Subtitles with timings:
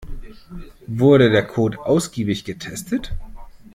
[0.87, 3.13] Wurde der Code ausgiebig getestet?